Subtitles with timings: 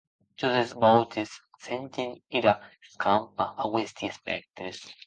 [0.43, 2.09] Jos es vòutes s’enten
[2.41, 2.57] era
[2.89, 4.87] escampa d’aguesti espèctres.